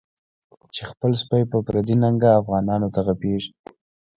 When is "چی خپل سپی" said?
0.73-1.43